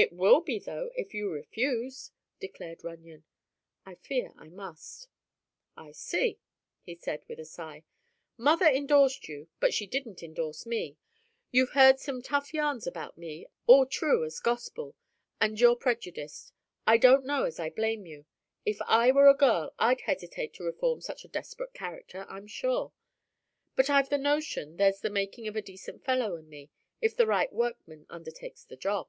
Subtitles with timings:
[0.00, 3.24] "It will be, though, if you refuse," declared Runyon.
[3.84, 5.08] "I fear I must."
[5.76, 6.38] "I see,"
[6.82, 7.82] he said with a sigh.
[8.36, 10.98] "Mother endorsed you, but she didn't endorse me.
[11.50, 16.52] You've heard some tough yarns about me—all true as gospel—and you're prejudiced.
[16.86, 18.24] I don't know as I blame you.
[18.64, 22.92] If I were a girl I'd hesitate to reform such a desperate character, I'm sure.
[23.74, 26.70] But I've the notion there's the making of a decent fellow in me,
[27.00, 29.08] if the right workman undertakes the job."